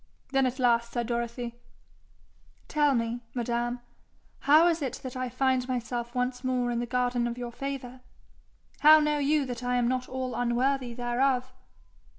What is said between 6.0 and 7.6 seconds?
once more in the garden of your